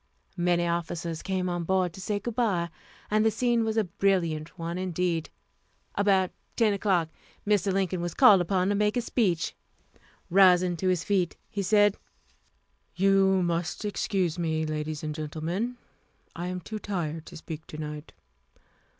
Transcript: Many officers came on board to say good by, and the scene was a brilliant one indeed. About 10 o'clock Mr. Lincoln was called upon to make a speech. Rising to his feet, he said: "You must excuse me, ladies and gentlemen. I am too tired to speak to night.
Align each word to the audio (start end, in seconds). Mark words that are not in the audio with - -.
Many 0.37 0.65
officers 0.65 1.21
came 1.21 1.47
on 1.47 1.63
board 1.63 1.93
to 1.93 2.01
say 2.01 2.17
good 2.19 2.33
by, 2.33 2.71
and 3.11 3.23
the 3.23 3.29
scene 3.29 3.63
was 3.63 3.77
a 3.77 3.83
brilliant 3.83 4.57
one 4.57 4.79
indeed. 4.79 5.29
About 5.93 6.31
10 6.55 6.73
o'clock 6.73 7.09
Mr. 7.45 7.71
Lincoln 7.71 8.01
was 8.01 8.15
called 8.15 8.41
upon 8.41 8.69
to 8.69 8.73
make 8.73 8.97
a 8.97 9.01
speech. 9.01 9.53
Rising 10.31 10.75
to 10.77 10.87
his 10.87 11.03
feet, 11.03 11.37
he 11.51 11.61
said: 11.61 11.97
"You 12.95 13.43
must 13.43 13.85
excuse 13.85 14.39
me, 14.39 14.65
ladies 14.65 15.03
and 15.03 15.13
gentlemen. 15.13 15.77
I 16.35 16.47
am 16.47 16.61
too 16.61 16.79
tired 16.79 17.27
to 17.27 17.37
speak 17.37 17.67
to 17.67 17.77
night. 17.77 18.11